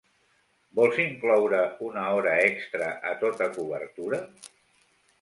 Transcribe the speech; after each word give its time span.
Vols 0.79 0.97
incloure 1.03 1.59
una 1.89 2.07
hora 2.15 2.33
extra 2.49 2.91
a 3.13 3.15
tota 3.23 3.53
cobertura? 3.61 4.25